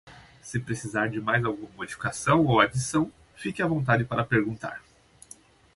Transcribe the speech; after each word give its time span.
Se 0.41 0.59
precisar 0.59 1.11
de 1.11 1.21
mais 1.21 1.45
alguma 1.45 1.69
modificação 1.77 2.43
ou 2.47 2.59
adição, 2.59 3.11
fique 3.35 3.61
à 3.61 3.67
vontade 3.67 4.03
para 4.03 4.25
perguntar! 4.25 4.81